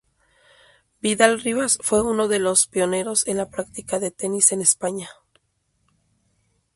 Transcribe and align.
Vidal-Ribas 1.01 1.77
fue 1.81 2.01
uno 2.01 2.27
de 2.27 2.39
los 2.39 2.65
pioneros 2.65 3.27
en 3.27 3.37
la 3.37 3.51
práctica 3.51 3.99
del 3.99 4.11
tenis 4.11 4.51
en 4.51 4.61
España. 4.61 5.11